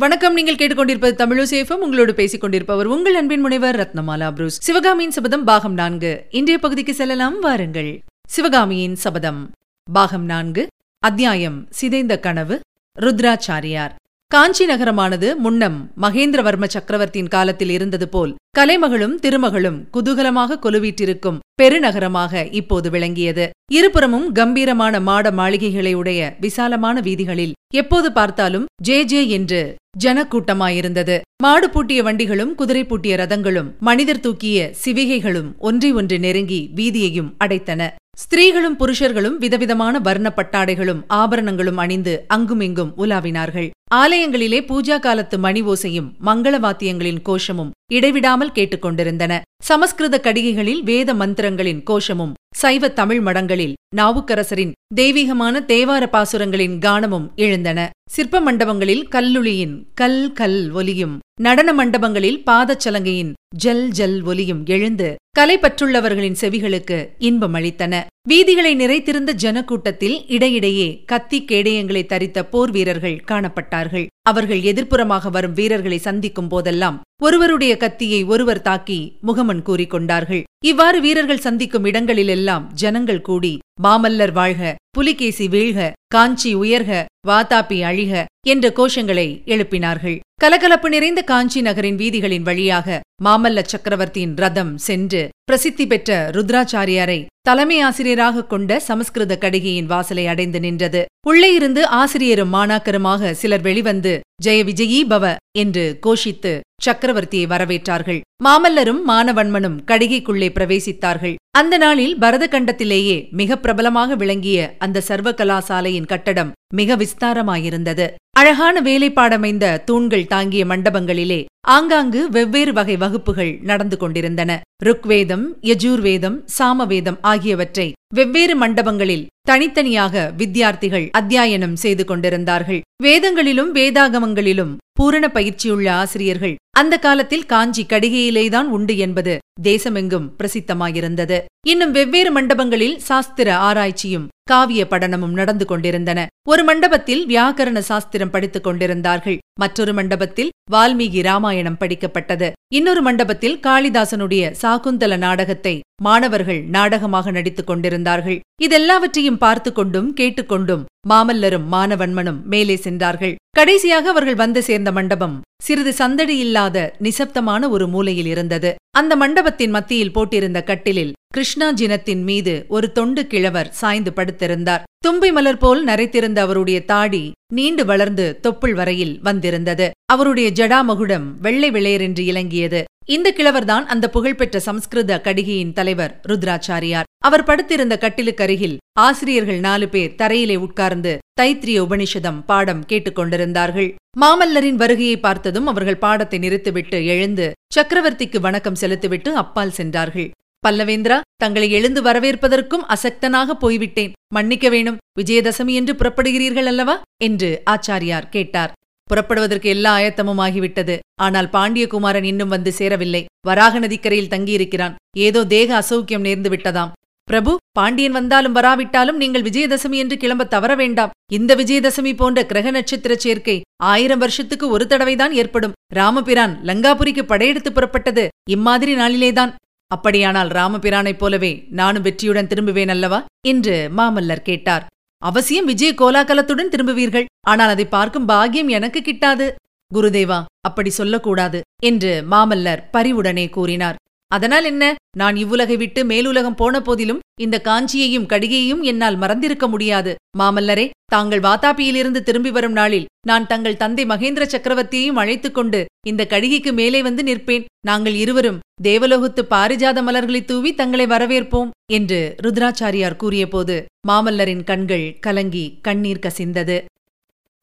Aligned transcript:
வணக்கம். 0.00 0.32
நீங்கள் 0.32 0.54
கேட்டுக்கொண்டிருப்பது 0.54 1.12
தமிழசேஃபம் 1.12 1.72
உங்களோடு 1.72 2.14
பேசிக் 2.14 2.40
கொண்டிருப்பவர் 2.40 2.86
உங்கள் 2.86 3.14
அன்பின் 3.14 3.40
முனைவர் 3.40 3.76
ரத்னமாலா 3.76 4.30
புரூஸ். 4.30 4.60
சிவகாமியின் 4.60 5.10
சபதம் 5.10 5.44
பாகம் 5.44 5.74
நான்கு. 5.74 6.26
இன்றைய 6.30 6.58
பகுதிக்கு 6.58 6.94
செல்லலாம். 6.94 7.40
வாருங்கள். 7.40 8.02
சிவகாமியின் 8.28 8.96
சபதம் 8.96 9.50
பாகம் 9.92 10.24
நான்கு. 10.24 10.66
அத்தியாயம். 10.98 11.66
சிதைந்த 11.70 12.18
கனவு. 12.18 12.60
ருத்ராச்சாரியார். 13.00 13.90
காஞ்சி 14.30 14.64
நகரமானது 14.68 15.28
முன்னம் 15.42 15.76
மகேந்திரவர்ம 16.02 16.66
சக்கரவர்த்தியின் 16.72 17.30
காலத்தில் 17.34 17.72
இருந்தது 17.74 18.06
போல் 18.08 18.32
கலைமகளும் 18.58 19.14
திருமகளும் 19.24 19.76
குதூகலமாக 19.94 20.58
கொலுவீற்றிருக்கும் 20.64 21.38
பெருநகரமாக 21.60 22.42
இப்போது 22.60 22.90
விளங்கியது. 22.94 23.44
இருபுறமும் 23.78 24.26
கம்பீரமான 24.38 25.00
மாட 25.00 25.30
மாளிகைகளை 25.40 25.92
உடைய 26.00 26.20
விசாலமான 26.40 26.96
வீதிகளில் 27.00 27.54
எப்போது 27.74 28.10
பார்த்தாலும் 28.12 28.66
ஜே 28.88 28.98
ஜே 29.04 29.22
என்று 29.38 29.60
ஜனக்கூட்டமாயிருந்தது. 30.04 31.16
மாடு 31.44 31.68
பூட்டிய 31.70 32.02
வண்டிகளும் 32.02 32.52
குதிரை 32.54 32.84
பூட்டிய 32.90 33.16
ரதங்களும் 33.22 33.70
மனிதர் 33.88 34.24
தூக்கிய 34.26 34.68
சிவிகைகளும் 34.82 35.50
ஒன்றை 35.70 35.92
ஒன்று 35.92 36.18
நெருங்கி 36.26 36.60
வீதியையும் 36.80 37.32
அடைத்தன. 37.44 37.90
ஸ்திரீகளும் 38.18 38.76
புருஷர்களும் 38.82 39.40
விதவிதமான 39.44 39.98
வர்ண 40.00 40.28
பட்டாடைகளும் 40.36 41.02
ஆபரணங்களும் 41.22 41.80
அணிந்து 41.86 42.14
அங்குமிங்கும் 42.36 42.94
உலாவினார்கள். 43.04 43.70
ஆலயங்களிலே 43.94 44.58
பூஜா 44.60 44.98
காலத்து 44.98 45.38
மணி 45.38 45.62
ஓசையும் 45.62 46.08
மங்கள 46.24 46.54
வாத்தியங்களின் 46.60 47.20
கோஷமும். 47.22 47.70
இடைவிடாமல் 47.92 48.54
கேட்டுக்கொண்டிருந்தன. 48.54 49.40
சமஸ்கிருத 49.62 50.20
கடிகைகளில் 50.20 50.82
வேத 50.82 51.14
மந்திரங்களின் 51.14 51.82
கோஷமும் 51.82 52.32
சைவ 52.56 52.88
தமிழ் 52.88 53.20
மடங்களில் 53.20 53.72
நாவுக்கரசரின் 53.96 54.72
தெய்வீகமான 54.94 55.60
தேவார 55.60 56.04
பாசுரங்களின் 56.06 56.76
கானமும் 56.78 57.26
எழுந்தன. 57.34 57.90
சிற்ப 58.10 58.40
மண்டபங்களில் 58.40 59.04
கல்லுளியின் 59.10 59.76
கல் 59.94 60.32
கல் 60.32 60.72
ஒலியும் 60.72 61.18
நடன 61.40 61.72
மண்டபங்களில் 61.72 62.42
பாதச்சலங்கையின் 62.46 63.32
ஜல் 63.56 63.88
ஜல் 63.88 64.22
ஒலியும் 64.22 64.62
எழுந்து 64.66 65.14
கலை 65.30 65.58
பற்றுள்ளவர்களின் 65.58 66.38
செவிகளுக்கு 66.40 66.98
இன்பம் 67.18 67.54
அளித்தன. 67.54 68.04
வீதிகளை 68.28 68.74
நிறைத்திருந்த 68.74 69.32
ஜனக்கூட்டத்தில் 69.42 70.16
இடையிடையே 70.26 71.02
கத்தி 71.06 71.44
கேடயங்களை 71.48 72.02
தரித்த 72.06 72.42
போர் 72.42 72.70
வீரர்கள் 72.70 73.24
காணப்பட்டார்கள். 73.30 74.06
அவர்கள் 74.30 74.62
எதிர்ப்புறமாக 74.62 75.30
வரும் 75.30 75.52
வீரர்களை 75.52 75.98
சந்திக்கும் 75.98 76.48
போதெல்லாம் 76.48 76.96
ஒருவருடைய 77.22 77.76
கத்தியை 77.76 78.20
ஒருவர் 78.24 78.62
தாக்கி 78.62 78.98
முகமன் 79.20 79.62
கூறிக்கொண்டார்கள் 79.62 80.42
இவ்வாறு 80.60 80.98
வீரர்கள் 81.00 81.44
சந்திக்கும் 81.46 81.84
இடங்களிலெல்லாம் 81.84 82.64
ஜனங்கள் 82.74 83.20
கூடி 83.20 83.54
மாமல்லர் 83.82 84.32
வாழ்க 84.32 84.74
புலிகேசி 84.90 85.46
வீழ்க 85.48 85.92
காஞ்சி 86.14 86.52
உயர்க 86.54 86.92
வாதாபி 87.28 87.78
அழிக 87.82 88.12
என்ற 88.46 88.66
கோஷங்களை 88.76 89.28
எழுப்பினார்கள். 89.44 90.18
கலகலப்பு 90.40 90.88
நிறைந்த 90.88 91.20
காஞ்சி 91.22 91.60
நகரின் 91.62 91.98
வீதிகளின் 92.00 92.42
வழியாக 92.42 92.98
மாமல்ல 93.24 93.62
சக்கரவர்த்தியின் 93.62 94.34
ரதம் 94.36 94.72
சென்று 94.78 95.22
பிரசித்தி 95.44 95.84
பெற்ற 95.86 96.18
ருத்ராச்சாரியாரை 96.30 97.16
தலைமை 97.42 97.78
ஆசிரியராக 97.80 98.44
கொண்ட 98.44 98.78
சமஸ்கிருத 98.80 99.38
கடிகையின் 99.38 99.86
வாசலை 99.86 100.26
அடைந்து 100.26 100.60
நின்றது. 100.60 101.02
உள்ளே 101.26 101.50
இருந்து 101.54 101.82
ஆசிரியரும் 102.00 102.52
மாணாக்கருமாக 102.54 103.30
சிலர் 103.32 103.60
வெளிவந்து 103.60 104.12
ஜெய 104.44 104.60
விஜயீ 104.64 105.00
பவ 105.12 105.34
என்று 105.58 105.84
கோஷித்து 106.06 106.52
சக்கரவர்த்தியை 106.86 107.46
வரவேற்றார்கள். 107.46 108.20
மாமல்லரும் 108.44 109.02
மானவன்மனும் 109.08 109.80
கடிகைக்குள்ளே 109.86 110.48
பிரவேசித்தார்கள். 110.58 111.36
அந்த 111.50 111.74
நாளில் 111.78 112.18
பரத 112.18 112.44
கண்டத்திலேயே 112.50 113.16
மிக 113.30 113.56
பிரபலமாக 113.56 114.16
விளங்கிய 114.16 114.76
அந்த 114.78 115.00
சர்வ 115.00 115.30
கலாசாலையின் 115.30 116.10
கட்டடம் 116.12 116.52
மிக 116.74 116.96
விஸ்தாரமாயிருந்தது. 116.96 118.06
அழகான 118.30 118.80
வேலைப்பாடமைந்த 118.80 119.84
தூண்கள் 119.84 120.26
தாங்கிய 120.26 120.64
மண்டபங்களிலே 120.64 121.44
ஆங்காங்கு 121.60 122.30
வெவ்வேறு 122.30 122.72
வகை 122.72 122.96
வகுப்புகள் 122.96 123.58
நடந்து 123.62 123.96
கொண்டிருந்தன. 123.96 124.60
ருக்வேதம் 124.84 125.58
யஜூர்வேதம் 125.62 126.42
சாமவேதம் 126.58 127.18
ஆகியவற்றை 127.20 127.92
வெவ்வேறு 128.14 128.58
மண்டபங்களில் 128.58 129.26
தனித்தனியாக 129.42 130.32
வித்தியார்த்திகள் 130.38 131.08
அத்தியாயனம் 131.18 131.72
செய்து 131.72 132.04
கொண்டிருந்தார்கள். 132.04 132.80
வேதங்களிலும் 133.02 133.74
வேதாகமங்களிலும் 133.74 134.76
பூரண 134.92 135.28
பயிற்சியுள்ள 135.28 135.92
ஆசிரியர்கள் 135.92 136.54
அந்த 136.78 136.98
காலத்தில் 136.98 137.46
காஞ்சி 137.46 137.86
கடிகையிலேதான் 137.88 138.68
உண்டு 138.68 138.96
என்பது 138.96 139.38
தேசமெங்கும் 139.62 140.30
பிரசித்தமாயிருந்தது. 140.38 141.38
இன்னும் 141.66 141.90
வெவ்வேறு 141.90 142.40
மண்டபங்களில் 142.40 142.96
சாஸ்திர 142.96 143.56
ஆராய்ச்சியும் 143.56 144.28
காவிய 144.50 144.82
படனமும் 144.90 145.36
நடந்து 145.38 145.64
கொண்டிருந்தன. 145.66 146.26
ஒரு 146.48 146.64
மண்டபத்தில் 146.64 147.22
வியாக்கரண 147.26 147.78
சாஸ்திரம் 147.78 148.30
படித்துக் 148.30 148.64
கொண்டிருந்தார்கள். 148.64 149.38
மற்றொரு 149.60 149.92
மண்டபத்தில் 149.94 150.50
வால்மீகி 150.72 151.20
ராமாயணம் 151.22 151.78
படிக்கப்பட்டது. 151.80 152.48
இன்னொரு 152.74 153.02
மண்டபத்தில் 153.02 153.58
காளிதாசனுடைய 153.66 154.52
சாகுந்தல 154.62 155.16
நாடகத்தை 155.16 155.74
மாணவர்கள் 156.02 156.60
நாடகமாக 156.76 157.30
நடித்துக் 157.30 157.66
கொண்டிருந்தார்கள். 157.66 158.38
இதெல்லாவற்றையும் 158.62 159.42
பார்த்து 159.44 159.72
கொண்டும் 159.72 160.14
கேட்டுக்கொண்டும் 160.14 160.84
மாமல்லரும் 161.08 161.66
மானவன்மனும் 161.72 162.40
மேலே 162.44 162.76
சென்றார்கள். 162.76 163.36
கடைசியாக 163.50 164.08
அவர்கள் 164.08 164.34
வந்து 164.34 164.62
சேர்ந்த 164.62 164.90
மண்டபம் 164.92 165.36
சிறிது 165.62 165.92
சந்தடி 165.92 166.34
இல்லாத 166.38 166.76
நிசப்தமான 166.98 167.68
ஒரு 167.68 167.86
மூலையில் 167.88 168.26
இருந்தது. 168.26 168.74
அந்த 168.98 169.12
மண்டபத்தின் 169.16 169.70
மத்தியில் 169.70 170.14
போட்டிருந்த 170.14 170.60
கட்டிலில் 170.64 171.14
கிருஷ்ணா 171.36 171.66
ஜினத்தின் 171.72 172.22
மீது 172.22 172.52
ஒரு 172.68 172.92
தொண்டு 172.92 173.26
கிழவர் 173.26 173.68
சாய்ந்து 173.70 174.12
படுத்திருந்தார். 174.16 174.84
தும்பி 174.98 175.32
மலர் 175.32 175.58
போல் 175.58 175.80
நரைத்திருந்த 175.86 176.38
அவருடைய 176.38 176.78
தாடி 176.84 177.20
நீண்டு 177.54 177.84
வளர்ந்து 177.84 178.26
தொப்புள் 178.44 178.74
வரையில் 178.74 179.20
வந்திருந்தது. 179.22 179.90
அவருடைய 180.12 180.50
ஜடாமகுடம் 180.50 181.26
வெள்ளை 181.40 181.70
வெளையரென்று 181.70 182.18
இலங்கியது. 182.18 182.80
இந்த 183.04 183.32
கிழவர்தான் 183.36 183.84
அந்த 183.84 184.10
புகழ்பெற்ற 184.10 184.60
சம்ஸ்கிருத 184.60 185.20
கடிகையின் 185.20 185.72
தலைவர் 185.72 186.14
ருத்ராச்சாரியார். 186.28 187.10
அவர் 187.18 187.44
படுத்திருந்த 187.44 187.98
கட்டிலுக்கருகில் 188.04 188.76
ஆசிரியர்கள் 189.00 189.60
நாலு 189.60 189.88
பேர் 189.88 190.16
தரையிலே 190.22 190.56
உட்கார்ந்து 190.56 191.18
தைத்திரிய 191.40 191.84
உபனிஷதம் 191.86 192.40
பாடம் 192.46 192.82
கேட்டுக்கொண்டிருந்தார்கள் 192.88 193.90
மாமல்லரின் 194.20 194.80
வருகையை 194.84 195.20
பார்த்ததும் 195.20 195.66
அவர்கள் 195.66 196.02
பாடத்தை 196.06 196.38
நிறுத்திவிட்டு 196.38 197.00
எழுந்து 197.06 197.52
சக்கரவர்த்திக்கு 197.76 198.40
வணக்கம் 198.40 198.74
செலுத்திவிட்டு 198.74 199.34
அப்பால் 199.34 199.70
சென்றார்கள். 199.70 200.30
பல்லவேந்திரா 200.66 201.20
தங்களை 201.36 201.70
எழுந்து 201.70 202.02
வரவேற்பதற்கும் 202.02 202.86
அசக்தனாக 202.88 203.50
போய்விட்டேன். 203.50 204.12
மன்னிக்க 204.34 204.68
வேணும். 204.68 204.96
விஜயதசமி 205.20 205.72
என்று 205.72 205.92
புறப்படுகிறீர்கள் 205.92 206.64
அல்லவா? 206.64 207.02
என்று 207.24 207.62
ஆச்சாரியார் 207.70 208.28
கேட்டார். 208.28 208.72
புறப்படுவதற்கு 209.04 209.68
எல்லா 209.68 209.98
ஆயத்தமும் 209.98 210.40
ஆகிவிட்டது. 210.46 210.98
ஆனால் 211.22 211.48
பாண்டியகுமாரன் 211.52 212.22
இன்னும் 212.22 212.48
வந்து 212.48 212.72
சேரவில்லை. 212.72 213.24
வராக 213.46 213.78
நதிக்கரையில் 213.78 214.32
தங்கியிருக்கிறான். 214.34 214.94
ஏதோ 215.16 215.44
தேக 215.44 215.84
அசௌக்கியம் 215.84 216.26
நேர்ந்து 216.28 216.50
விட்டதாம். 216.54 216.92
பிரபு 217.24 217.56
பாண்டியன் 217.72 218.12
வந்தாலும் 218.12 218.52
வராவிட்டாலும் 218.52 219.16
நீங்கள் 219.16 219.42
விஜயதசமி 219.42 219.96
என்று 220.02 220.16
கிளம்ப 220.16 220.44
தவற 220.44 220.74
வேண்டாம். 220.74 221.10
இந்த 221.32 221.54
விஜயதசமி 221.54 222.16
போன்ற 222.16 222.46
கிரக 222.46 222.70
நட்சத்திர 222.70 223.14
சேர்க்கை 223.16 223.56
ஆயிரம் 223.82 224.18
வருஷத்துக்கு 224.18 224.68
ஒரு 224.68 224.86
தடவைதான் 224.88 225.30
ஏற்படும். 225.30 225.76
ராமபிரான் 225.94 226.54
லங்காபுரிக்கு 226.64 227.22
படையெடுத்து 227.22 227.72
புறப்பட்டது 227.72 228.28
இம்மாதிரி 228.50 228.94
நாளிலேதான். 228.96 229.54
அப்படியானால் 229.86 230.48
ராமபிரானைப் 230.48 231.18
போலவே 231.18 231.64
நானும் 231.70 232.02
வெற்றியுடன் 232.02 232.46
திரும்புவேன் 232.46 232.88
அல்லவா? 232.88 233.24
என்று 233.46 233.90
மாமல்லர் 233.96 234.48
கேட்டார். 234.48 234.86
அவசியம் 235.22 235.64
விஜய 235.64 235.92
கோலாகலத்துடன் 235.98 236.72
திரும்புவீர்கள். 236.72 237.24
ஆனால் 237.46 237.68
அதை 237.68 237.84
பார்க்கும் 237.86 238.26
பாக்கியம் 238.26 238.68
எனக்கு 238.68 239.00
கிட்டாது. 239.00 239.46
குருதேவா 239.94 240.44
அப்படி 240.60 240.90
சொல்லக்கூடாது 240.90 241.60
என்று 241.82 242.24
மாமல்லர் 242.30 242.82
பரிவுடனே 242.92 243.48
கூறினார். 243.48 243.96
அதனால் 244.28 244.64
என்ன? 244.64 244.94
நான் 245.16 245.36
இவ்வுலகை 245.36 245.76
விட்டு 245.76 246.04
மேலுலகம் 246.04 246.54
போன 246.54 246.80
போதிலும் 246.80 247.20
இந்த 247.40 247.60
காஞ்சியையும் 247.64 248.26
கடிகையையும் 248.26 248.82
என்னால் 248.82 249.16
மறந்திருக்க 249.16 249.68
முடியாது. 249.68 250.14
மாமல்லரே 250.38 250.90
தாங்கள் 251.04 251.40
வாதாபியிலிருந்து 251.40 252.20
திரும்பி 252.22 252.50
வரும் 252.50 252.72
நாளில் 252.72 253.06
நான் 253.26 253.46
தங்கள் 253.46 253.76
தந்தை 253.76 254.04
மகேந்திர 254.04 254.44
சக்கரவர்த்தியையும் 254.46 255.20
அழைத்துக் 255.22 255.54
கொண்டு 255.54 255.86
இந்த 256.06 256.26
கடிகைக்கு 256.26 256.72
மேலே 256.72 257.02
வந்து 257.02 257.22
நிற்பேன். 257.22 257.64
நாங்கள் 257.80 258.14
இருவரும் 258.14 258.60
தேவலோகத்து 258.82 259.42
பாரிஜாத 259.50 260.02
மலர்களை 260.02 260.44
தூவி 260.44 260.74
தங்களை 260.74 261.06
வரவேற்போம் 261.06 261.70
என்று 261.92 262.34
ருத்ராச்சாரியார் 262.42 263.16
கூறியபோது 263.16 263.86
மாமல்லரின் 264.08 264.64
கண்கள் 264.64 265.16
கலங்கி 265.20 265.78
கண்ணீர் 265.82 266.24
கசிந்தது. 266.26 266.84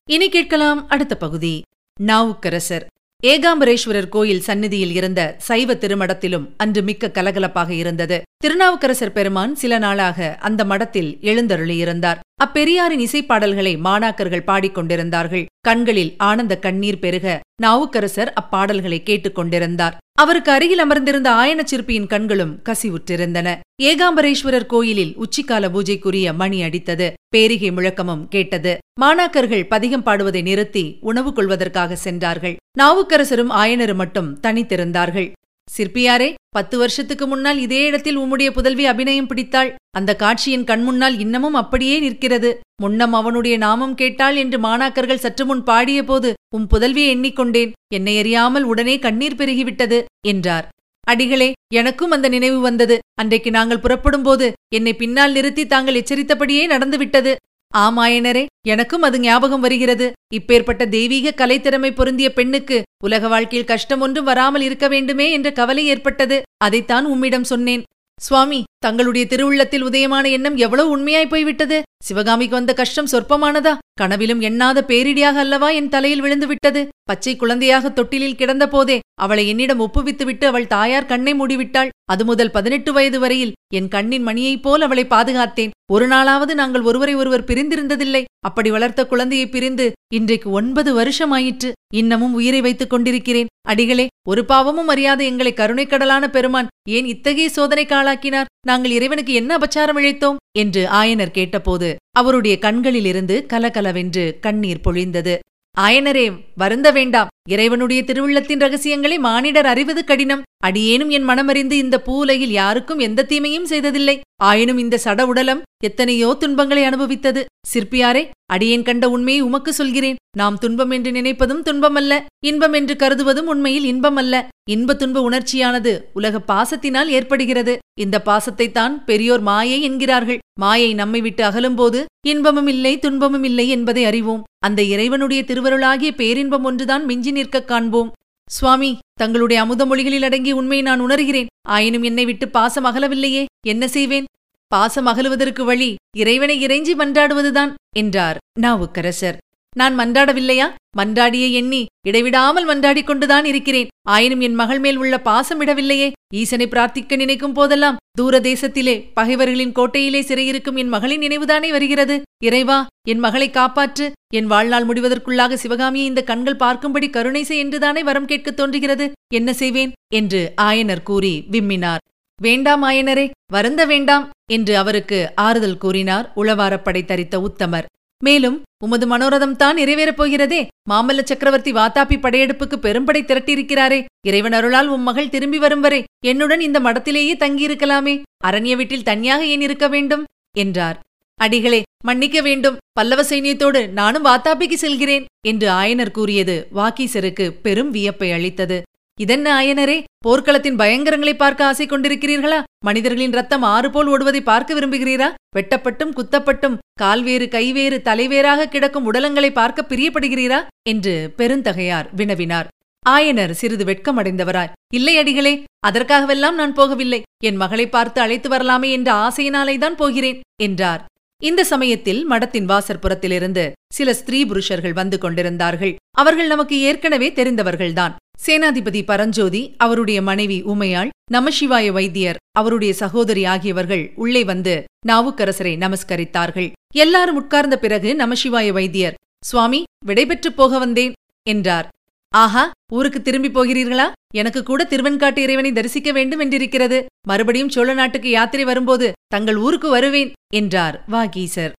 இனி 0.06 0.30
கேட்கலாம் 0.30 0.90
அடுத்த 0.90 1.16
பகுதி. 1.18 1.62
நாவுக்கரசர். 2.00 2.88
ஏகாம்பரேஸ்வரர் 3.24 4.10
கோயில் 4.10 4.42
சந்நிதியில் 4.42 4.96
இருந்த 4.96 5.36
சைவ 5.38 5.74
திருமடத்திலும் 5.74 6.48
அன்று 6.58 6.82
மிக்க 6.82 7.12
கலகலப்பாக 7.14 7.70
இருந்தது. 7.70 8.22
திருநாவுக்கரசர் 8.38 9.12
பெருமான் 9.12 9.56
சில 9.56 9.78
நாளாக 9.78 10.38
அந்த 10.40 10.66
மடத்தில் 10.66 11.18
எழுந்தருளியிருந்தார். 11.22 12.20
அப்பெரியாரின் 12.46 13.06
இசைப்பாடல்களை 13.06 13.74
மாணாக்கர்கள் 13.84 14.48
பாடிக்கொண்டிருந்தார்கள். 14.48 15.46
கண்களில் 15.62 16.14
ஆனந்த 16.18 16.60
கண்ணீர் 16.60 17.00
பெருக 17.00 17.40
நாவுக்கரசர் 17.62 18.34
அப்பாடல்களை 18.42 19.04
கேட்டுக் 19.04 19.36
கொண்டிருந்தார் 19.36 19.98
அவருக்கு 20.20 20.52
அருகில் 20.52 20.80
அமர்ந்திருந்த 20.80 21.30
ஆயன 21.32 21.64
சிற்பியின் 21.64 22.08
கண்களும் 22.08 22.62
கசிவுற்றிருந்தன. 22.70 23.58
ஏகாம்பரேஸ்வரர் 23.84 24.66
கோயிலில் 24.66 25.16
உச்சிக்கால 25.18 25.70
பூஜைக்குரிய 25.70 26.36
மணி 26.36 26.62
அடித்தது. 26.62 27.14
பேரிகை 27.30 27.72
முழக்கமும் 27.72 28.28
கேட்டது. 28.28 28.78
மாணாக்கர்கள் 29.02 29.64
பதிகம் 29.64 30.06
பாடுவதை 30.06 30.42
நிறுத்தி 30.42 30.98
உணவு 31.02 31.34
கொள்வதற்காக 31.34 31.96
சென்றார்கள். 31.96 32.56
நாவுக்கரசரும் 32.80 33.52
ஆயனரும் 33.52 33.96
மட்டும் 33.96 34.40
தனித்திருந்தார்கள். 34.40 35.32
சிற்பியாரே 35.68 36.28
பத்து 36.56 36.76
வருஷத்துக்கு 36.78 37.26
முன்னால் 37.28 37.60
இதே 37.60 37.80
இடத்தில் 37.86 38.18
உம்முடைய 38.18 38.50
புதல்வி 38.52 38.86
அபிநயம் 38.86 39.30
பிடித்தாள். 39.30 39.70
அந்த 39.98 40.12
காட்சியின் 40.16 40.66
கண்முன்னால் 40.70 41.16
இன்னமும் 41.20 41.58
அப்படியே 41.62 41.96
நிற்கிறது. 42.00 42.50
முன்னம் 42.82 43.14
அவனுடைய 43.14 43.56
நாமம் 43.58 43.96
கேட்டாள் 43.96 44.36
என்று 44.36 44.58
மாணாக்கர்கள் 44.60 45.24
சற்று 45.24 45.46
முன் 45.46 45.64
பாடிய 45.64 46.00
போது 46.04 46.30
உம் 46.56 46.68
புதல்வியை 46.74 47.10
எண்ணிக்கொண்டேன். 47.16 47.72
என்னை 47.96 48.16
அறியாமல் 48.20 48.64
உடனே 48.64 48.96
கண்ணீர் 49.00 49.40
பெருகிவிட்டது 49.40 50.00
என்றார். 50.28 50.68
அடிகளே 51.08 51.50
எனக்கும் 51.74 52.14
அந்த 52.16 52.28
நினைவு 52.30 52.60
வந்தது. 52.60 52.98
அன்றைக்கு 53.22 53.50
நாங்கள் 53.52 53.84
புறப்படும்போது 53.86 54.48
என்னை 54.76 54.94
பின்னால் 55.02 55.36
நிறுத்தி 55.38 55.66
தாங்கள் 55.66 56.00
எச்சரித்தபடியே 56.02 56.66
நடந்துவிட்டது. 56.68 57.34
ஆமாயனரே 57.78 58.46
எனக்கும் 58.68 59.02
அது 59.02 59.20
ஞாபகம் 59.20 59.62
வருகிறது. 59.62 60.12
இப்பேற்பட்ட 60.36 60.90
தெய்வீக 60.90 61.34
கலைத்திறமை 61.38 61.92
பொருந்திய 61.92 62.34
பெண்ணுக்கு 62.34 62.84
உலக 63.04 63.28
வாழ்க்கையில் 63.28 63.68
கஷ்டம் 63.68 64.02
ஒன்றும் 64.02 64.24
வராமல் 64.24 64.62
இருக்க 64.62 64.88
வேண்டுமே 64.88 65.32
என்ற 65.32 65.52
கவலை 65.52 65.86
ஏற்பட்டது. 65.86 66.42
அதைத்தான் 66.58 67.06
உம்மிடம் 67.06 67.44
சொன்னேன். 67.44 67.84
சுவாமி 68.22 68.64
தங்களுடைய 68.80 69.28
திருவுள்ளத்தில் 69.30 69.84
உதயமான 69.84 70.30
எண்ணம் 70.30 70.56
எவ்வளவு 70.56 70.90
உண்மையாய் 70.90 71.28
போய்விட்டது? 71.28 71.84
சிவகாமிக்கு 72.08 72.56
வந்த 72.56 72.74
கஷ்டம் 72.74 73.10
சொற்பமானதா? 73.12 73.74
கனவிலும் 73.94 74.42
எண்ணாத 74.42 74.82
பேரிடியாக 74.88 75.38
அல்லவா 75.44 75.70
என் 75.70 75.90
தலையில் 75.90 76.22
விழுந்து 76.22 76.48
விட்டது? 76.48 76.82
பச்சை 77.04 77.36
குழந்தையாக 77.36 77.90
தொட்டிலில் 77.90 78.36
கிடந்த 78.36 78.68
போதே 78.68 79.00
அவளை 79.22 79.48
என்னிடம் 79.48 79.80
ஒப்புவித்துவிட்டு 79.80 80.46
அவள் 80.46 80.68
தாயார் 80.68 81.06
கண்ணை 81.06 81.34
மூடிவிட்டாள். 81.34 81.92
அது 82.12 82.26
முதல் 82.26 82.52
பதினெட்டு 82.52 82.94
வயது 82.94 83.20
வரையில் 83.20 83.54
என் 83.74 83.88
கண்ணின் 83.88 84.28
மணியைப் 84.28 84.62
போல் 84.62 84.82
அவளை 84.82 85.06
பாதுகாத்தேன். 85.06 85.74
ஒரு 85.92 86.08
நாளாவது 86.08 86.54
நாங்கள் 86.54 86.82
ஒருவரை 86.82 87.16
ஒருவர் 87.16 87.44
பிரிந்திருந்ததில்லை. 87.44 88.24
அப்படி 88.46 88.72
வளர்த்த 88.72 89.06
குழந்தையை 89.06 89.48
பிரிந்து 89.50 89.92
இன்றைக்கு 90.14 90.50
ஒன்பது 90.50 90.92
வருஷமாயிற்று. 91.00 91.72
இன்னமும் 91.94 92.34
உயிரை 92.34 92.62
வைத்துக் 92.62 92.90
கொண்டிருக்கிறேன். 92.90 93.52
அடிகளே 93.68 94.08
ஒரு 94.28 94.46
பாவமும் 94.46 94.88
அறியாத 94.88 95.24
எங்களை 95.24 95.54
கருணைக்கடலான 95.54 96.28
பெருமான் 96.28 96.68
ஏன் 96.90 97.06
இத்தகைய 97.06 97.50
சோதனைக்கு 97.56 97.96
ஆளாக்கினார்? 97.96 98.50
நாங்கள் 98.68 98.92
இறைவனுக்கு 98.92 99.34
என்ன 99.34 99.58
அபச்சாரம் 99.58 100.00
இழைத்தோம்? 100.00 100.36
என்று 100.58 100.82
ஆயனர் 100.92 101.32
கேட்டபோது 101.32 101.96
அவருடைய 102.12 102.60
கண்களிலிருந்து 102.60 103.46
கலகலவென்று 103.46 104.38
கண்ணீர் 104.42 104.84
பொழிந்தது. 104.84 105.36
ஆயனரே 105.78 106.26
வருந்த 106.56 106.92
வேண்டாம். 106.92 107.28
இறைவனுடைய 107.50 108.04
திருவுள்ளத்தின் 108.04 108.60
ரகசியங்களை 108.60 109.18
மானிடர் 109.20 109.66
அறிவது 109.66 110.04
கடினம். 110.04 110.44
அடியேனும் 110.66 111.10
என் 111.10 111.28
மனமறிந்து 111.30 111.72
இந்த 111.72 112.02
பூலையில் 112.02 112.52
யாருக்கும் 112.52 113.00
எந்த 113.00 113.24
தீமையும் 113.24 113.66
செய்ததில்லை. 113.66 114.22
ஆயினும் 114.44 114.78
இந்த 114.78 115.00
சட 115.04 115.22
உடலம் 115.22 115.62
எத்தனையோ 115.84 116.36
துன்பங்களை 116.40 116.84
அனுபவித்தது. 116.84 117.42
சிற்பியாரே 117.74 118.30
அடியேன் 118.46 118.84
கண்ட 118.84 119.10
உண்மையை 119.10 119.42
உமக்கு 119.42 119.74
சொல்கிறேன். 119.74 120.16
நாம் 120.38 120.58
துன்பம் 120.58 120.92
என்று 120.92 121.12
நினைப்பதும் 121.12 121.64
துன்பமல்ல. 121.66 122.14
இன்பம் 122.46 122.74
என்று 122.74 122.96
கருதுவதும் 122.96 123.50
உண்மையில் 123.54 123.88
இன்பமல்ல. 123.92 124.36
இன்ப 124.70 124.96
துன்ப 124.96 125.22
உணர்ச்சியானது 125.30 125.92
உலக 126.14 126.42
பாசத்தினால் 126.52 127.10
ஏற்படுகிறது. 127.18 127.78
இந்த 128.00 128.22
பாசத்தைத்தான் 128.26 128.94
பெரியோர் 129.06 129.42
மாயை 129.42 129.82
என்கிறார்கள். 129.82 130.40
மாயை 130.60 130.94
நம்மை 130.94 131.22
விட்டு 131.22 131.44
அகலும்போது 131.44 132.06
இன்பமும் 132.28 132.68
இல்லை 132.68 133.00
துன்பமும் 133.00 133.44
இல்லை 133.44 133.70
என்பதை 133.70 134.06
அறிவோம். 134.06 134.44
அந்த 134.66 134.82
இறைவனுடைய 134.94 135.44
திருவருளாகிய 135.44 136.12
பேரின்பம் 136.12 136.64
ஒன்றுதான் 136.64 137.06
மிஞ்சி 137.06 137.32
நிற்கக் 137.34 137.68
காண்போம். 137.68 138.12
சுவாமி 138.46 139.00
தங்களுடைய 139.14 139.62
அமுத 139.62 139.86
மொழிகளில் 139.86 140.54
உண்மையை 140.54 140.86
நான் 140.86 141.02
உணர்கிறேன். 141.02 141.48
ஆயினும் 141.68 142.04
என்னை 142.04 142.26
விட்டு 142.26 142.50
பாசம் 142.50 142.86
அகலவில்லையே. 142.86 143.46
என்ன 143.68 143.88
செய்வேன்? 143.88 144.26
பாசம் 144.68 145.06
அகலுவதற்கு 145.06 145.64
வழி 145.64 145.96
இறைவனை 146.18 146.66
இறைஞ்சி 146.66 146.94
மன்றாடுவதுதான் 147.00 147.74
என்றார் 147.96 148.38
நாவுக்கரசர். 148.60 149.38
நான் 149.74 150.00
மன்றாடவில்லையா? 150.00 150.74
மன்றாடிய 150.98 151.52
எண்ணி 151.52 151.86
இடைவிடாமல் 152.08 152.68
மன்றாடிக் 152.68 153.04
கொண்டுதான் 153.04 153.46
இருக்கிறேன். 153.46 153.88
ஆயினும் 154.08 154.40
என் 154.40 154.54
மகள் 154.54 154.80
மேல் 154.80 154.96
உள்ள 154.96 155.22
பாசம் 155.22 155.62
விடவில்லையே. 155.62 156.12
ஈசனை 156.34 156.68
பிரார்த்திக்க 156.68 157.16
நினைக்கும் 157.16 157.54
போதெல்லாம் 157.54 157.98
தூர 158.18 158.40
தேசத்திலே 158.40 159.12
பகைவர்களின் 159.14 159.72
கோட்டையிலே 159.72 160.22
சிறையிருக்கும் 160.22 160.76
என் 160.76 160.88
மகளின் 160.88 161.22
நினைவுதானே 161.22 161.72
வருகிறது? 161.72 162.22
இறைவா 162.44 162.88
என் 163.08 163.20
மகளை 163.20 163.50
காப்பாற்று. 163.50 164.12
என் 164.34 164.46
வாழ்நாள் 164.46 164.86
முடிவதற்குள்ளாக 164.86 165.54
சிவகாமியை 165.54 166.08
இந்த 166.08 166.24
கண்கள் 166.24 166.56
பார்க்கும்படி 166.56 167.10
கருணை 167.10 167.44
செய் 167.44 167.58
என்றுதானே 167.58 168.04
வரம் 168.04 168.26
கேட்கத் 168.26 168.58
தோன்றுகிறது? 168.58 169.12
என்ன 169.34 169.54
செய்வேன்? 169.54 169.92
என்று 170.14 170.54
ஆயனர் 170.62 171.04
கூறி 171.04 171.44
விம்மினார். 171.52 171.98
வேண்டாம் 172.42 172.84
ஆயனரே 172.84 173.30
வருந்த 173.52 173.86
வேண்டாம் 173.86 174.30
என்று 174.52 174.78
அவருக்கு 174.78 175.32
ஆறுதல் 175.36 175.78
கூறினார். 175.78 176.32
உளவாரப்படை 176.36 177.06
தரித்த 177.06 177.40
உத்தமர். 177.40 177.86
மேலும் 178.24 178.62
உமது 178.84 179.06
மனோரதம் 179.08 179.56
தான் 179.56 179.78
நிறைவேறப் 179.78 180.18
போகிறதே. 180.18 180.68
மாமல்ல 180.90 181.24
சக்கரவர்த்தி 181.24 181.72
வாத்தாப்பி 181.72 182.18
படையெடுப்புக்கு 182.18 182.78
பெரும்படை 182.82 183.22
திரட்டியிருக்கிறாரே. 183.24 184.06
இறைவன் 184.28 184.52
அருளால் 184.52 184.88
உம் 184.88 185.02
மகள் 185.02 185.30
திரும்பி 185.30 185.58
வரும் 185.58 185.82
வரை 185.82 186.04
என்னுடன் 186.26 186.62
இந்த 186.62 186.80
மடத்திலேயே 186.80 187.34
தங்கியிருக்கலாமே. 187.40 188.22
அரண்ய 188.44 188.76
வீட்டில் 188.76 189.04
தனியாக 189.04 189.46
ஏன் 189.46 189.62
இருக்க 189.62 189.88
வேண்டும்? 189.88 190.24
என்றார். 190.58 191.00
அடிகளே 191.36 191.82
மன்னிக்க 192.04 192.42
வேண்டும். 192.42 192.78
பல்லவ 192.94 193.22
சைனியத்தோடு 193.22 193.90
நானும் 193.90 194.26
வாத்தாப்பிக்கு 194.26 194.74
செல்கிறேன் 194.74 195.26
என்று 195.48 195.70
ஆயனர் 195.70 196.12
கூறியது 196.12 196.68
வாக்கீசருக்கு 196.76 197.50
பெரும் 197.62 197.92
வியப்பை 197.92 198.32
அளித்தது. 198.32 198.84
இதென்ன 199.24 199.48
ஆயனரே? 199.60 199.98
போர்க்களத்தின் 200.26 200.80
பயங்கரங்களை 200.82 201.34
பார்க்க 201.34 201.66
ஆசை 201.66 201.86
கொண்டிருக்கிறீர்களா? 201.86 202.60
மனிதர்களின் 202.86 203.32
ரத்தம் 203.32 203.66
ஆறு 203.74 203.90
போல் 203.90 204.08
ஓடுவதை 204.08 204.42
பார்க்க 204.42 204.78
விரும்புகிறீரா? 204.80 205.28
வெட்டப்பட்டும் 205.56 206.16
குத்தப்பட்டும் 206.18 206.78
கால்வேறு 207.02 207.46
கைவேறு 207.46 207.98
தலைவேறாக 208.10 208.66
கிடக்கும் 208.66 209.08
உடலங்களை 209.14 209.52
பார்க்க 209.52 209.90
பிரியப்படுகிறீரா? 209.90 210.60
என்று 210.90 211.16
பெருந்தகையார் 211.38 212.10
வினவினார். 212.18 212.70
ஆயனர் 213.10 213.54
சிறிது 213.60 213.86
வெட்கமடைந்தவராய் 213.86 214.74
இல்லை 214.94 215.14
அடிகளே 215.18 215.54
அதற்காகவெல்லாம் 215.88 216.60
நான் 216.60 216.76
போகவில்லை. 216.76 217.20
என் 217.44 217.56
மகளை 217.56 217.86
பார்த்து 217.88 218.20
அழைத்து 218.22 218.50
வரலாமே 218.50 218.92
என்ற 218.92 219.10
ஆசையினாலேதான் 219.24 220.00
போகிறேன் 220.02 220.40
என்றார். 220.62 221.02
இந்த 221.42 221.62
சமயத்தில் 221.64 222.22
மடத்தின் 222.30 222.70
வாசற்புறத்திலிருந்து 222.72 223.64
சில 223.94 224.10
ஸ்திரீ 224.14 224.40
புருஷர்கள் 224.46 224.94
வந்து 224.94 225.18
கொண்டிருந்தார்கள். 225.18 225.94
அவர்கள் 226.18 226.48
நமக்கு 226.48 226.76
ஏற்கனவே 226.90 227.30
தெரிந்தவர்கள்தான். 227.40 228.14
சேனாதிபதி 228.46 229.04
பரஞ்சோதி 229.04 229.74
அவருடைய 229.78 230.22
மனைவி 230.22 230.64
உமையாள் 230.64 231.10
நமசிவாய 231.32 231.92
வைத்தியர் 231.92 232.38
அவருடைய 232.52 232.94
சகோதரி 232.94 233.46
ஆகியவர்கள் 233.46 234.12
உள்ளே 234.16 234.44
வந்து 234.44 234.84
நாவுக்கரசரை 235.08 235.74
நமஸ்கரித்தார்கள். 235.78 236.72
எல்லாரும் 236.94 237.36
உட்கார்ந்த 237.36 237.80
பிறகு 237.80 238.14
நமசிவாய 238.14 238.72
வைத்தியர் 238.72 239.16
சுவாமி 239.46 239.84
விடைபெற்றுப் 240.06 240.56
போக 240.56 240.78
வந்தேன் 240.78 241.14
என்றார். 241.44 241.88
ஆஹா 242.30 242.72
ஊருக்கு 242.94 243.22
திரும்பி 243.22 243.50
போகிறீர்களா? 243.50 244.12
எனக்கு 244.34 244.64
கூட 244.64 244.88
திருவெண்காட்டு 244.90 245.38
இறைவனை 245.38 245.72
தரிசிக்க 245.72 246.12
வேண்டும் 246.12 246.42
என்றிருக்கிறது. 246.42 247.06
மறுபடியும் 247.28 247.70
சோழ 247.70 247.94
நாட்டுக்கு 247.94 248.30
யாத்திரை 248.30 248.66
வரும்போது 248.66 249.12
தங்கள் 249.28 249.56
ஊருக்கு 249.56 249.90
வருவேன் 249.90 250.32
என்றார் 250.54 251.04
வாகீசர். 251.12 251.72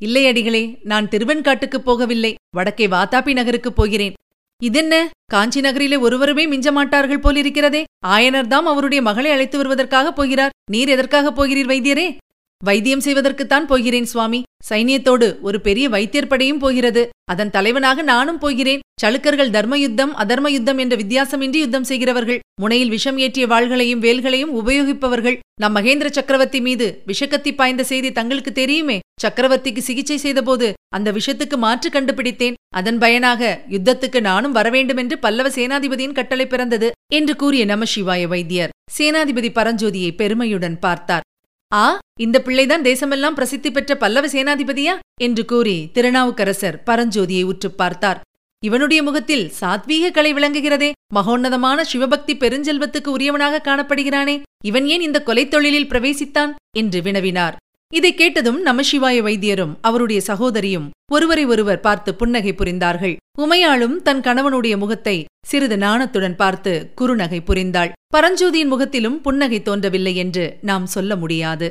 இல்லை 0.00 0.26
அடிகளே 0.26 0.78
நான் 0.82 1.08
திருவெண்காட்டுக்குப் 1.08 1.86
போகவில்லை. 1.86 2.34
வடக்கே 2.50 2.86
வாத்தாபி 2.86 3.32
நகருக்குப் 3.32 3.76
போகிறேன். 3.76 4.12
இதென்ன? 4.60 5.10
காஞ்சி 5.26 5.60
நகரிலே 5.60 5.96
ஒருவருமே 5.96 6.46
மிஞ்ச 6.46 6.72
மாட்டார்கள் 6.72 7.20
போலிருக்கிறதே. 7.20 7.84
ஆயனர்தாம் 8.06 8.68
அவருடைய 8.72 9.02
மகளை 9.02 9.30
அழைத்து 9.30 9.56
வருவதற்காக 9.56 10.12
போகிறார். 10.12 10.50
நீர் 10.70 10.88
எதற்காக 10.88 11.32
போகிறீர் 11.32 11.70
வைத்தியரே? 11.72 12.16
வைத்தியம் 12.64 13.02
செய்வதற்குத்தான் 13.04 13.66
போகிறேன் 13.66 14.04
சுவாமி. 14.04 14.42
சைனியத்தோடு 14.70 15.40
ஒரு 15.40 15.60
பெரிய 15.60 15.88
வைத்தியர் 15.88 16.26
படையும் 16.26 16.58
போகிறது. 16.58 17.08
அதன் 17.32 17.50
தலைவனாக 17.50 18.02
நானும் 18.02 18.38
போகிறேன். 18.38 18.80
சளுக்கர்கள் 19.02 19.50
தர்ம 19.50 19.78
யுத்தம் 19.78 20.12
அதர்ம 20.16 20.48
யுத்தம் 20.48 20.78
என்ற 20.78 20.96
வித்தியாசமின்றி 20.96 21.58
யுத்தம் 21.64 21.84
செய்கிறவர்கள். 21.84 22.40
முனையில் 22.60 22.88
விஷம் 22.88 23.18
ஏற்றிய 23.18 23.46
வாள்களையும் 23.46 24.02
வேல்களையும் 24.06 24.52
உபயோகிப்பவர்கள். 24.60 25.38
நம் 25.60 25.76
மகேந்திர 25.76 26.10
சக்கரவர்த்தி 26.10 26.60
மீது 26.60 27.02
விஷக்கத்தி 27.06 27.54
பாய்ந்த 27.54 27.84
செய்தி 27.84 28.12
தங்களுக்கு 28.12 28.52
தெரியுமே? 28.52 28.98
சக்கரவர்த்திக்கு 29.24 29.78
சிகிச்சை 29.78 30.16
செய்தபோது 30.16 30.72
அந்த 30.96 31.12
விஷத்துக்கு 31.12 31.56
மாற்று 31.56 31.90
கண்டுபிடித்தேன். 31.90 32.58
அதன் 32.74 32.98
பயனாக 32.98 33.64
யுத்தத்துக்கு 33.70 34.20
நானும் 34.20 34.52
வரவேண்டும் 34.52 34.96
என்று 34.96 35.18
பல்லவ 35.18 35.48
சேனாதிபதியின் 35.48 36.12
கட்டளை 36.12 36.46
பிறந்தது 36.46 36.90
என்று 37.12 37.36
கூறிய 37.36 37.64
நமசிவாய 37.64 38.26
வைத்தியர். 38.26 38.70
சேனாதிபதி 38.98 39.50
பரஞ்சோதியை 39.54 40.12
பெருமையுடன் 40.14 40.78
பார்த்தார். 40.78 41.26
ஆ 41.74 41.98
இந்த 42.20 42.42
பிள்ளைதான் 42.42 42.82
தேசமெல்லாம் 42.82 43.30
பிரசித்தி 43.30 43.70
பெற்ற 43.70 43.96
பல்லவ 43.96 44.26
சேனாதிபதியா? 44.26 44.98
என்று 45.20 45.44
கூறி 45.44 45.90
திருநாவுக்கரசர் 45.92 46.82
பரஞ்சோதியை 46.86 47.42
உற்றுப் 47.42 47.76
பார்த்தார். 47.76 48.20
இவனுடைய 48.64 49.02
முகத்தில் 49.02 49.52
சாத்வீக 49.60 50.10
கலை 50.10 50.34
விளங்குகிறதே. 50.34 50.92
மகோன்னதமான 51.14 51.84
சிவபக்தி 51.84 52.36
பெருஞ்செல்வத்துக்கு 52.36 53.08
உரியவனாக 53.08 53.60
காணப்படுகிறானே. 53.64 54.42
இவன் 54.64 54.86
ஏன் 54.86 55.00
இந்த 55.00 55.22
கொலைத் 55.26 55.48
தொழிலில் 55.48 55.88
பிரவேசித்தான்? 55.88 56.54
என்று 56.76 57.00
வினவினார். 57.00 57.52
இதை 57.92 58.14
கேட்டதும் 58.14 58.58
நமசிவாய 58.66 59.18
வைத்தியரும் 59.26 59.74
அவருடைய 59.80 60.20
சகோதரியும் 60.26 60.86
ஒருவரை 61.12 61.44
ஒருவர் 61.44 61.80
பார்த்து 61.80 62.10
புன்னகை 62.14 62.52
புரிந்தார்கள். 62.52 63.14
உமையாளும் 63.38 63.96
தன் 64.02 64.20
கணவனுடைய 64.20 64.74
முகத்தை 64.76 65.24
சிறிது 65.46 65.76
நாணத்துடன் 65.76 66.36
பார்த்து 66.36 66.72
குறுநகை 67.00 67.40
புரிந்தாள். 67.46 67.92
பரஞ்சோதியின் 68.14 68.72
முகத்திலும் 68.74 69.20
புன்னகை 69.20 69.62
தோன்றவில்லை 69.62 70.14
என்று 70.16 70.44
நாம் 70.60 70.86
சொல்ல 70.86 71.16
முடியாது. 71.16 71.68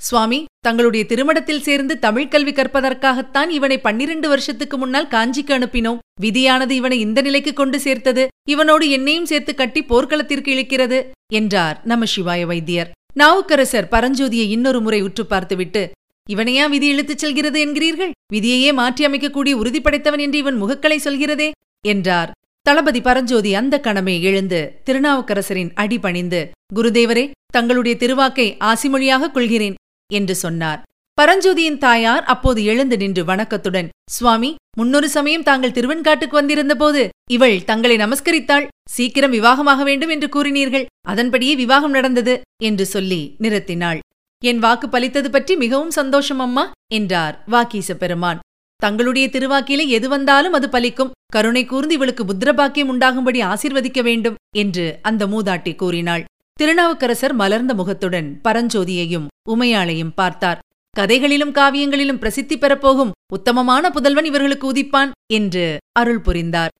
சுவாமி 0.00 0.38
தங்களுடைய 0.60 1.02
திருமணத்தில் 1.06 1.60
சேர்ந்து 1.60 1.94
தமிழ் 1.98 2.28
கல்வி 2.28 2.52
கற்பதற்காகத்தான் 2.52 3.48
இவனை 3.48 3.76
பன்னிரண்டு 3.78 4.28
வருஷத்துக்கு 4.28 4.76
முன்னால் 4.78 5.10
காஞ்சிக்கு 5.10 5.52
அனுப்பினோம். 5.58 6.00
விதியானது 6.20 6.70
இவனை 6.70 6.98
இந்த 7.00 7.20
நிலைக்கு 7.20 7.52
கொண்டு 7.52 7.80
சேர்த்தது. 7.80 8.24
இவனோடு 8.50 8.86
என்னையும் 8.88 9.26
சேர்த்து 9.26 9.54
கட்டி 9.54 9.82
போர்க்களத்திற்கு 9.82 10.50
இழுக்கிறது 10.54 10.98
என்றார் 11.32 11.80
நம 11.84 12.04
சிவாய 12.04 12.46
வைத்தியர். 12.46 12.90
நாவுக்கரசர் 13.14 13.88
பரஞ்சோதியை 13.90 14.48
இன்னொரு 14.48 14.80
முறை 14.80 15.02
உற்று 15.02 15.26
பார்த்துவிட்டு 15.26 15.90
இவனையா 16.28 16.68
விதி 16.68 16.86
இழுத்துச் 16.86 17.18
செல்கிறது 17.18 17.66
என்கிறீர்கள்? 17.66 18.10
விதியையே 18.32 18.72
மாற்றியமைக்கக்கூடிய 18.72 19.52
உறுதிப்படைத்தவன் 19.52 19.54
உறுதி 19.54 19.80
படைத்தவன் 19.80 20.18
என்று 20.18 20.38
இவன் 20.38 20.62
முகக்களை 20.62 20.96
சொல்கிறதே? 20.96 21.50
என்றார். 21.86 22.30
தளபதி 22.62 23.00
பரஞ்சோதி 23.00 23.54
அந்த 23.54 23.80
கணமே 23.82 24.20
எழுந்து 24.20 24.80
திருநாவுக்கரசரின் 24.86 25.70
அடி 25.74 25.98
பணிந்து 25.98 26.50
குருதேவரே 26.74 27.30
தங்களுடைய 27.46 27.96
திருவாக்கை 28.00 28.56
ஆசிமொழியாக 28.60 29.30
கொள்கிறேன் 29.30 29.74
என்று 30.12 30.34
சொன்னார். 30.34 30.82
பரஞ்சோதியின் 31.18 31.78
தாயார் 31.78 32.24
அப்போது 32.24 32.60
எழுந்து 32.64 32.96
நின்று 32.96 33.22
வணக்கத்துடன் 33.24 33.88
சுவாமி 34.12 34.48
முன்னொரு 34.78 35.08
சமயம் 35.08 35.44
தாங்கள் 35.48 35.74
திருவெண்காட்டுக்கு 35.76 36.38
வந்திருந்தபோது 36.38 37.02
இவள் 37.34 37.56
தங்களை 37.64 37.96
நமஸ்கரித்தாள். 37.96 38.66
சீக்கிரம் 38.90 39.30
விவாகமாக 39.30 39.84
வேண்டும் 39.84 40.12
என்று 40.14 40.28
கூறினீர்கள். 40.28 40.86
அதன்படியே 41.08 41.54
விவாகம் 41.54 41.90
நடந்தது 41.90 42.34
என்று 42.68 42.86
சொல்லி 42.86 43.20
நிறுத்தினாள். 43.44 44.00
என் 44.42 44.62
வாக்கு 44.64 44.88
பலித்தது 44.88 45.30
பற்றி 45.30 45.56
மிகவும் 45.56 45.92
சந்தோஷம் 45.98 46.38
அம்மா 46.38 46.64
என்றார் 46.94 47.36
வாக்கீச 47.46 47.94
பெருமான் 47.94 48.42
தங்களுடைய 48.80 49.26
திருவாக்கிலே 49.28 49.86
எது 49.96 50.08
வந்தாலும் 50.08 50.52
அது 50.52 50.68
பலிக்கும். 50.68 51.14
கருணை 51.36 51.64
கூர்ந்து 51.64 51.94
இவளுக்கு 51.94 52.24
புத்திரபாக்கியம் 52.24 52.90
உண்டாகும்படி 52.94 53.40
ஆசிர்வதிக்க 53.52 54.00
வேண்டும் 54.02 54.40
என்று 54.56 54.88
அந்த 55.02 55.22
மூதாட்டி 55.26 55.74
கூறினாள். 55.76 56.24
திருநாவுக்கரசர் 56.58 57.34
மலர்ந்த 57.34 57.72
முகத்துடன் 57.74 58.28
பரஞ்சோதியையும் 58.44 59.30
உமையாளையும் 59.50 60.14
பார்த்தார். 60.14 60.60
கதைகளிலும் 60.96 61.52
காவியங்களிலும் 61.52 62.18
பிரசித்தி 62.18 62.58
பெறப்போகும் 62.58 63.10
உத்தமமான 63.32 63.90
புதல்வன் 63.90 64.24
இவர்களுக்கு 64.24 64.72
உதிப்பான் 64.72 65.10
என்று 65.26 65.78
அருள் 65.92 66.20
புரிந்தார். 66.20 66.70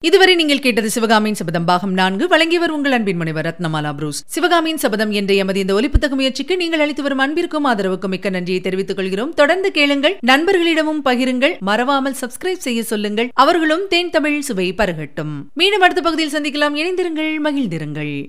இதுவரை 0.00 0.34
நீங்கள் 0.34 0.58
கேட்டது 0.58 0.90
சிவகாமியின் 0.90 1.34
சபதம் 1.34 1.64
பாகம் 1.64 1.92
நான்கு. 1.92 2.28
வழங்கியவர் 2.28 2.70
உங்கள் 2.70 2.92
அன்பின் 2.92 3.16
முனைவர் 3.16 3.46
ரத்னமாலா 3.46 3.92
புரூஸ். 3.92 4.22
சிவகாமியின் 4.26 4.76
சபதம் 4.76 5.10
என்ற 5.10 5.34
எமது 5.34 5.60
இந்த 5.60 5.80
ஒலிப்புத்தக 5.80 6.10
முயற்சிக்கு 6.10 6.56
நீங்கள் 6.56 6.80
அளித்து 6.80 7.02
வரும் 7.02 7.18
அன்பிற்கும் 7.18 7.66
ஆதரவுக்கும் 7.66 8.08
மிக்க 8.08 8.30
நன்றியை 8.30 8.60
தெரிவித்துக் 8.60 8.96
கொள்கிறோம். 8.96 9.34
தொடர்ந்து 9.34 9.70
கேளுங்கள் 9.70 10.18
நண்பர்களிடமும் 10.26 11.02
பகிருங்கள் 11.04 11.58
மறவாமல் 11.58 12.16
சப்ஸ்கிரைப் 12.20 12.66
செய்ய 12.68 12.82
சொல்லுங்கள். 12.82 13.30
அவர்களும் 13.34 13.88
தேன் 13.88 14.10
தமிழ் 14.10 14.40
சுவை 14.40 14.74
பருகட்டும். 14.76 15.42
மீண்டும் 15.54 15.80
அடுத்த 15.80 16.00
பகுதியில் 16.00 16.36
சந்திக்கலாம். 16.36 16.74
இணைந்திருங்கள் 16.74 17.34
மகிழ்ந்திருங்கள். 17.44 18.28